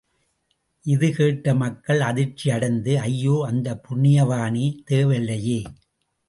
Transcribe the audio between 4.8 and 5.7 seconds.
தேவலையே!